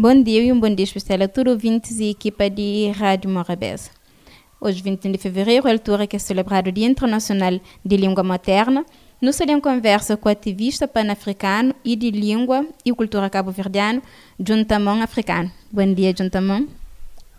[0.00, 3.28] Bom dia e um bom dia especial a todos os ouvintes e equipa de Rádio
[3.28, 3.90] Morabeza.
[4.60, 8.22] Hoje, 21 de fevereiro, é a altura que é celebrado o Dia Internacional de Língua
[8.22, 8.86] Materna.
[9.20, 14.00] Nos seremos conversa com o ativista pan-africano e de língua e cultura cabo-verdiano,
[14.38, 15.50] Juntamon Africano.
[15.68, 16.68] Bom dia, Juntamon.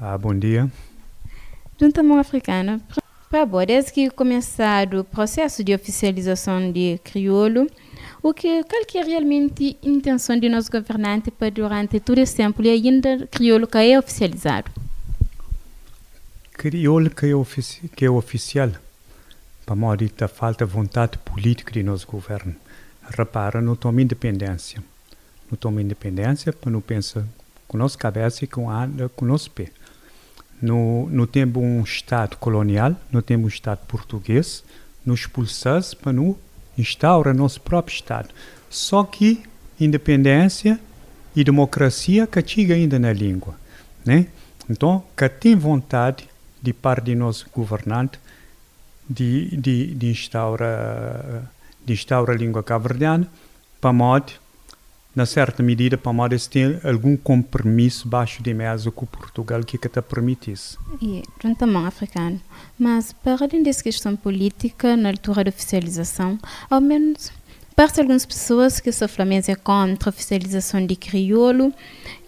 [0.00, 0.72] Ah, bom dia.
[1.78, 2.80] Juntamon Africano.
[3.28, 7.66] Para desde que começado o processo de oficialização de crioulo,
[8.28, 12.34] o que, qual que é realmente a intenção de nosso governante para durante todo esse
[12.34, 14.68] tempo e ainda crioulo que é oficializado?
[16.52, 18.72] Crioulo que é, ofici que é oficial,
[19.64, 22.56] para modo da falta de vontade política de nosso governo.
[23.16, 24.82] Repara, não toma independência.
[25.48, 27.24] Não toma independência para não pensar
[27.68, 29.70] com nossa cabeça e com anda com nosso pé.
[30.60, 34.64] No, no tempo um Estado colonial, no tempo um Estado português,
[35.04, 36.36] nos expulsasse para não
[36.76, 38.28] instaura nosso próprio Estado.
[38.68, 39.42] Só que
[39.80, 40.80] independência
[41.34, 43.54] e democracia chega ainda na língua.
[44.04, 44.26] Né?
[44.68, 46.28] Então, que tem vontade
[46.62, 48.18] de parte de nosso governante
[49.08, 51.50] de, de, de instaurar
[51.84, 53.28] de instaura a língua cabo-verdiana
[53.80, 54.32] para modo
[55.16, 60.02] na certa medida, modo tem algum compromisso baixo de mesa com Portugal que que te
[60.02, 60.76] permitisse.
[61.00, 62.38] E, juntamente africano.
[62.78, 66.38] Mas, para além dessa questão política, na altura da oficialização,
[66.68, 67.32] ao menos
[67.74, 71.72] parte algumas pessoas que são flamengas contra a oficialização de crioulo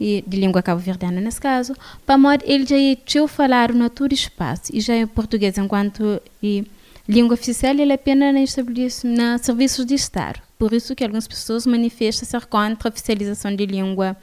[0.01, 1.75] e de língua cabo-verdiana nesse caso,
[2.19, 6.67] modo ele já tinha falado no todo espaço e já em português enquanto e,
[7.07, 10.48] língua oficial ele é apenas na, na serviços de Estado.
[10.59, 14.17] Por isso que algumas pessoas manifestam ser contra a oficialização de língua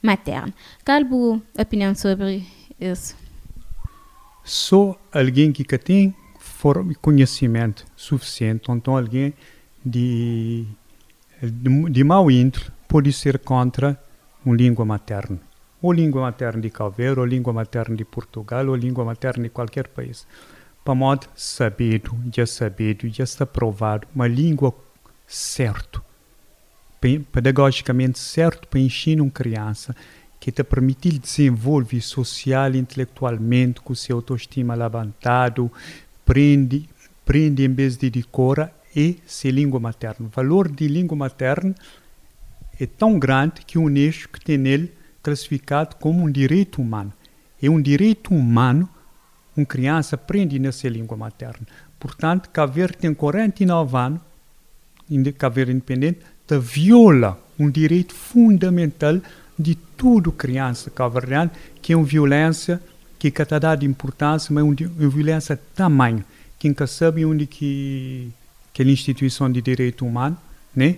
[0.00, 0.54] materna.
[0.84, 1.02] Qual
[1.58, 2.46] a opinião sobre
[2.80, 3.16] isso?
[4.44, 6.14] Só alguém que tem
[7.00, 9.34] conhecimento suficiente, então alguém
[9.84, 10.64] de,
[11.42, 14.00] de, de mau índole pode ser contra
[14.44, 15.40] uma língua materna.
[15.82, 19.88] Ou língua materna de Calveiro, ou língua materna de Portugal, ou língua materna de qualquer
[19.88, 20.26] país.
[20.84, 24.74] Para modo sabido, já sabido, já está provado, uma língua
[25.30, 26.02] certo,
[27.32, 29.94] pedagogicamente certo para ensinar uma criança
[30.40, 35.70] que te permitir desenvolver social e intelectualmente com seu autoestima levantado,
[36.24, 36.88] prende,
[37.24, 40.26] prende em vez de decora e se língua materna.
[40.26, 41.74] O valor de língua materna
[42.80, 44.92] é tão grande que o Unesco tem nele
[45.22, 47.12] classificado como um direito humano.
[47.62, 48.88] É um direito humano
[49.56, 51.66] uma criança aprende nessa língua materna.
[51.98, 54.20] Portanto, Cabo Verde tem 49 anos
[55.36, 59.20] Cabo Independente, te viola um direito fundamental
[59.58, 61.20] de tudo criança cabo
[61.82, 62.80] que é uma violência
[63.18, 64.74] que está dada importância, mas uma
[65.10, 66.24] violência tamanho.
[66.58, 68.30] Quem sabe onde que
[68.72, 70.36] aquela instituição de direito humano,
[70.74, 70.96] né?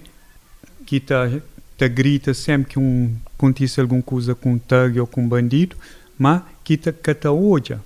[0.87, 1.29] Que tá,
[1.77, 5.77] tá grita sempre que um acontece alguma coisa com um tag ou com um bandido,
[6.17, 7.81] mas que que tá odia,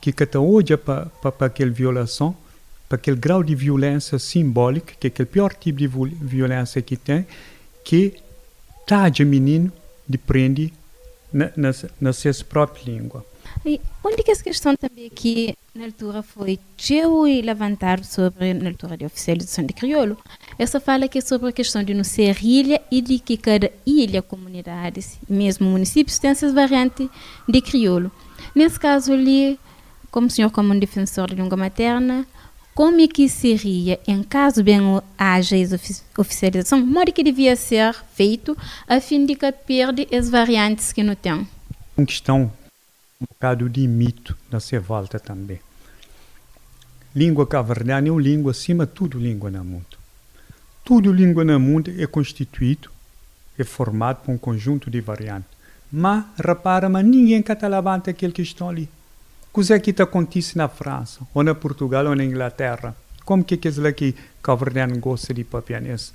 [0.00, 1.08] que tá odia para
[1.40, 2.36] aquela violação,
[2.88, 7.26] para aquele grau de violência simbólica, que é aquele pior tipo de violência que tem,
[7.84, 8.14] que
[8.86, 9.70] tadja menino
[10.08, 10.18] de
[11.32, 13.24] na, na, na sua própria língua.
[13.64, 16.58] E onde que essa questão também aqui na altura foi
[16.90, 20.16] eu e levantar sobre na altura de oficialização de crioulo,
[20.58, 24.22] essa fala aqui sobre a questão de não ser ilha e de que cada ilha,
[24.22, 27.08] comunidades, mesmo municípios, tem essas variantes
[27.48, 28.10] de crioulo.
[28.54, 29.58] Nesse caso ali,
[30.10, 32.26] como senhor como um defensor de língua materna,
[32.78, 34.78] como é que seria, em caso bem
[35.18, 35.56] haja
[36.16, 38.56] oficialização, modo que devia ser feito
[38.86, 41.44] a fim de que perde as variantes que não tem?
[41.96, 42.52] Uma questão
[43.20, 45.58] um bocado de mito nessa volta também.
[47.16, 49.98] Língua caverdiana é uma língua, acima de tudo, língua no mundo.
[50.84, 52.88] Tudo língua no mundo é constituído,
[53.58, 55.50] é formado por um conjunto de variantes.
[55.90, 58.88] Mas, repara, mas ninguém levanta aquele que estão ali.
[59.58, 62.94] Cos'è que acontece na França, ou na Portugal, ou na Inglaterra?
[63.24, 66.14] Como que é aquilo que Calverdiano gosta de papianês?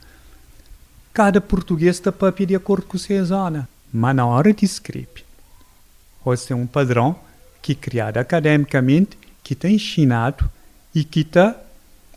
[1.11, 5.25] Cada português está papia de acordo com a sua zona, mas na hora de escrever.
[6.23, 7.18] Ou é um padrão
[7.62, 10.50] que criado academicamente, que está ensinado
[10.95, 11.53] e que está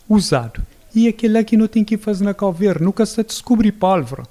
[0.07, 0.61] usado.
[0.95, 4.23] E aquilo que não tem que fazer na Calver, nunca se descobre palavra.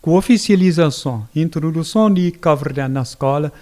[0.00, 3.52] Com oficialização, introdução de Calverdiano na escola,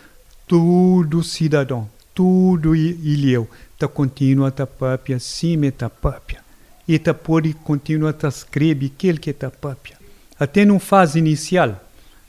[0.49, 1.87] todo cidadão
[2.21, 6.41] tudo ilheu, ta continua ta papia, cime ta papia.
[6.87, 9.97] E ta pode continua ta escreve aquele que ta papia.
[10.39, 11.83] Até numa fase inicial,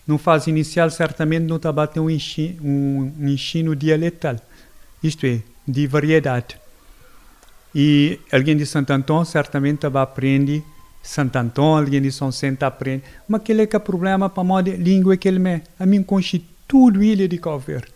[0.07, 4.38] numa fase inicial certamente não está batendo um ensino, um ensino dialetal,
[5.03, 6.57] isto é, de variedade.
[7.75, 10.63] E alguém de Santo Antão certamente vai aprender
[11.03, 13.03] Santo Antão, alguém de São Centro aprende.
[13.27, 15.61] Mas aquele é que é o problema para a língua que ele é.
[15.77, 17.88] A mim constitui Tudo ilha de Cabo Verde.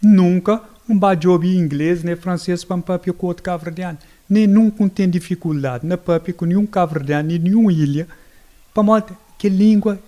[0.00, 3.98] Nunca um bajobi inglês nem francês para papel com outro cabo-verdiano.
[4.28, 8.06] Nem nunca tem dificuldade na papel com nenhum cabo-verdiano, nenhuma ilha.
[8.74, 9.98] Para modo que língua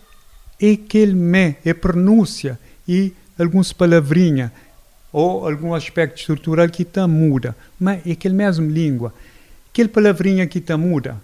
[0.60, 4.50] é aquele me, é pronúncia e algumas palavrinhas
[5.12, 9.12] ou algum aspecto estrutural que está muda, mas é aquele mesmo língua.
[9.70, 11.20] Aquele palavrinha que está muda,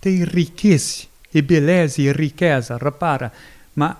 [0.00, 3.32] tem enriquece, e beleza e riqueza, repara.
[3.74, 3.96] Mas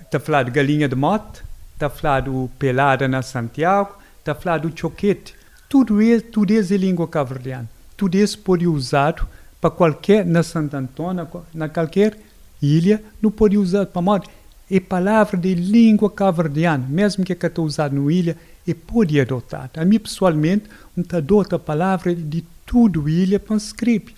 [0.00, 1.42] está falando galinha de mote,
[1.74, 5.34] está falando pelada na Santiago, está falando choquete.
[5.68, 7.68] Tudo isso, tudo isso é língua caverdiana.
[7.96, 9.26] Tudo isso pode ser usado
[9.60, 12.18] para qualquer, na Santo Antônio, na qualquer
[12.60, 14.28] ilha, não pode usar para modo.
[14.70, 18.36] É palavra de língua caverdiana, mesmo que está usado na ilha,
[18.66, 19.70] e pode adotar.
[19.76, 20.64] A mim, pessoalmente,
[20.96, 24.14] não adota a palavra de tudo ilha para escrever.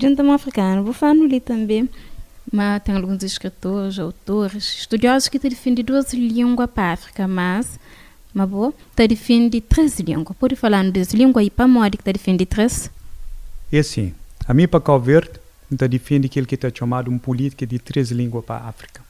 [0.00, 1.14] Junto africano, vou falar
[1.44, 1.88] também,
[2.50, 7.78] mas tem alguns escritores, autores, estudiosos que defendem duas línguas para a África, mas,
[8.32, 8.48] mas
[8.96, 10.36] te defende três línguas.
[10.36, 12.90] Pode falar das línguas e para modo que te defende três?
[13.70, 14.14] É assim,
[14.46, 15.38] a mim para Cabo Verde,
[15.76, 19.02] te defende aquilo que está chamado uma política de três línguas para a África.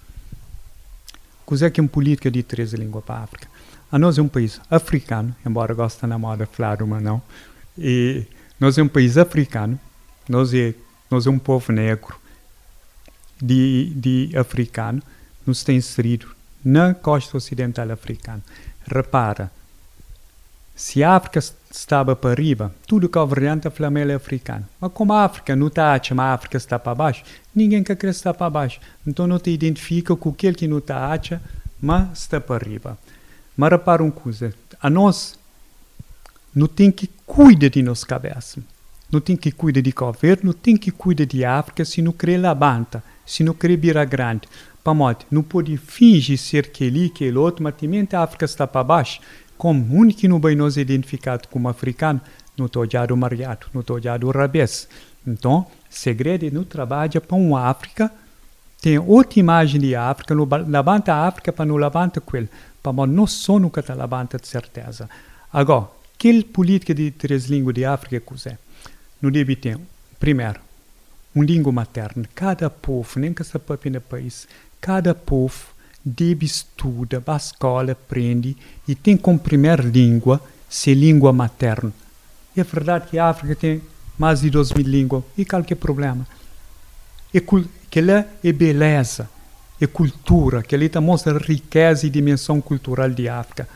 [1.47, 3.49] Que é que é uma política de três línguas para a África?
[3.91, 7.23] A nós é um país africano, embora goste na moda falar uma não,
[7.79, 8.27] e
[8.61, 9.79] nós é um país africano,
[10.29, 10.75] nós é,
[11.11, 12.19] nós é um povo negro
[13.41, 15.03] de, de africano,
[15.47, 16.29] nos tem inserido
[16.65, 18.43] na costa ocidental africana.
[18.87, 19.51] Repara,
[20.75, 21.41] se a África
[21.71, 24.67] estava para riba, tudo que é variante é africano.
[24.81, 27.25] Mas como a África não está a mas a África está para baixo,
[27.55, 28.81] ninguém quer que está para baixo.
[29.07, 31.41] Então não te identifica com aquele que não está a
[31.81, 32.99] mas está para riba.
[33.57, 35.39] Mas repara uma coisa, a nós
[36.55, 38.63] não tem que cuidar de nossa cabeça
[39.11, 42.39] não tem que cuidar de governo, não tem que cuidar de África se não quer
[42.39, 44.49] labanta, se não quer virar grande.
[44.83, 48.83] Para modo, não pode fingir ser aquele, aquele outro, mas também a África está para
[48.83, 49.21] baixo.
[49.57, 52.21] Como o único que não vai nos identificado como africano,
[52.57, 54.89] não estou o mariado, não estou o rabês.
[55.27, 58.11] Então, segredo é não trabalha para uma África,
[58.81, 62.49] tem outra imagem de África, não levanta a África para não levanta ele.
[62.83, 65.11] Para modo, não só nunca está levanta de certeza.
[65.53, 68.57] Agora, que política de três línguas de África que é?
[69.21, 69.79] no deve ter,
[70.19, 70.61] primeiro,
[71.39, 72.25] uma língua materna.
[72.35, 74.49] Cada povo, nem que se papi no país,
[74.81, 75.69] cada povo
[76.05, 78.57] deve estudar, a escola aprende
[78.87, 81.93] e tem como primeira língua ser língua materna.
[82.57, 83.81] É verdade que a África tem
[84.19, 86.27] mais de 2 mil línguas e qualquer problema.
[87.33, 89.29] E que lá é beleza,
[89.81, 93.69] é cultura, que ali mostra a riqueza e dimensão cultural de África.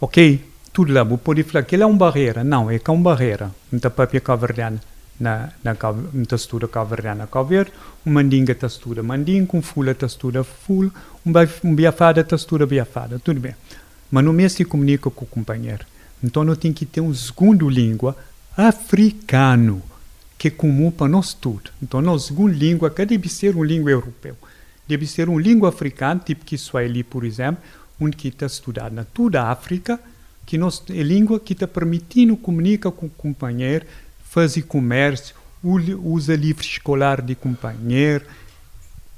[0.00, 0.52] Ok?
[0.72, 2.42] tudo lá, pode falar que é uma barreira.
[2.42, 3.52] Não, é que é uma barreira.
[3.70, 4.80] Muita papia caverdiana
[5.18, 5.76] na, na
[6.12, 7.72] muita estuda caverdiana caver,
[8.04, 10.90] um mandinga estuda mandinga, um fula estuda fula,
[11.64, 13.54] um biafada estuda biafada, tudo bem.
[14.10, 15.84] Mas no mês se comunica com o companheiro.
[16.22, 18.16] Então não tem que ter um segundo língua
[18.56, 19.82] africano,
[20.38, 21.70] que é comum para nós tudo.
[21.82, 24.36] Então, nossa segunda língua que deve ser uma língua europeia.
[24.86, 27.62] Deve ser uma língua africana, tipo que Swahili, por exemplo,
[28.00, 29.98] onde que está estudado na toda a África,
[30.44, 33.86] que nós, é língua que está permitindo comunicar com o companheiro,
[34.34, 38.26] fazer comércio, usa livro escolar de companheiro,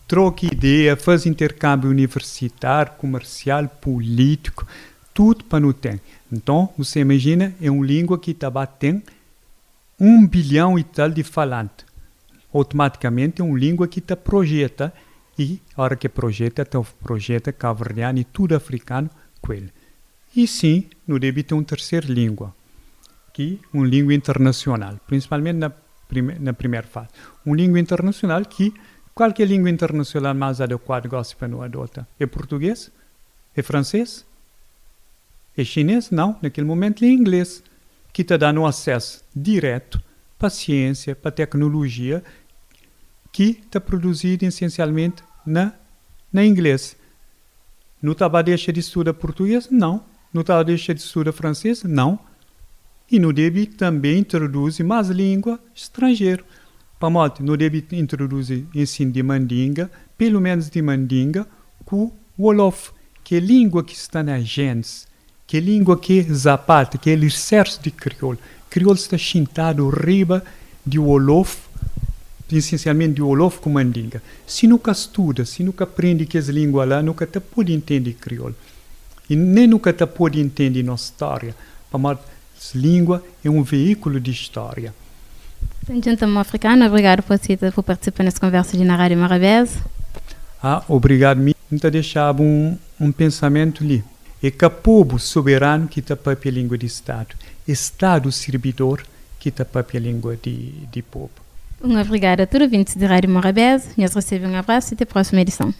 [0.07, 4.67] troca ideia, faz intercâmbio universitário, comercial, político,
[5.15, 6.03] tudo para não ter.
[6.31, 9.05] Então, você imagina, é uma língua que está batendo
[9.99, 11.87] um bilhão e tal de falantes.
[12.53, 14.93] Automaticamente é uma língua que está projeta
[15.39, 19.09] e a hora que projeta, está projeta caverniano e tudo africano
[19.41, 19.73] com ele.
[20.37, 22.55] E sim, no deve ter uma terceira língua,
[23.43, 25.71] é uma língua internacional, principalmente na,
[26.09, 27.09] prime na primeira fase.
[27.45, 28.73] Uma língua internacional que
[29.15, 32.07] qualquer língua internacional mais adequada gosta para não adota.
[32.19, 32.91] É português?
[33.55, 34.25] É francês?
[35.57, 36.11] É chinês?
[36.11, 37.63] Não, naquele momento é inglês,
[38.13, 40.01] que está dando acesso direto
[40.39, 42.23] para a ciência, para a tecnologia,
[43.33, 45.73] que está produzido essencialmente na,
[46.33, 46.97] na inglês.
[48.01, 49.69] Não estava a deixar de estudar português?
[49.71, 50.05] Não
[50.37, 51.83] no tal deixa de estudar francês?
[51.83, 52.19] Não.
[53.11, 56.43] E no deve também introduz mais língua estrangeira.
[56.99, 61.47] Para modo, no deve introduz ensino de mandinga, pelo menos de mandinga,
[61.85, 62.91] com Wolof,
[63.23, 65.07] que é língua que está na genes,
[65.47, 68.39] que é língua que é zapata, que é alicerce de crioulo.
[68.69, 70.43] Crioulo está chintado riba
[70.85, 71.59] de Wolof,
[72.51, 74.23] essencialmente de Wolof com mandinga.
[74.47, 78.55] Se nunca estuda, se nunca aprende que as línguas lá, nunca te pode entender crioulo.
[79.29, 81.55] E nem nunca te pode entender nossa história.
[81.91, 82.19] Para
[82.75, 84.95] língua é um veículo de história.
[85.89, 87.39] Gentleman africano, obrigado por,
[87.73, 89.79] por participar nessa conversa de na Rádio Marabés.
[90.63, 91.55] Ah, obrigado, me
[91.91, 94.03] deixava um, um pensamento ali.
[94.43, 97.35] É que o povo soberano que para a língua de Estado.
[97.67, 99.03] Estado servidor
[99.39, 101.31] que para a língua de, de povo.
[101.83, 103.91] Um obrigado a todos os ouvintes de Rádio Morabeza.
[103.97, 105.73] Nós recebemos um abraço e até a próxima edição.